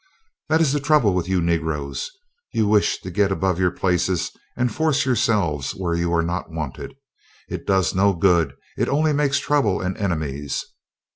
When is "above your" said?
3.31-3.69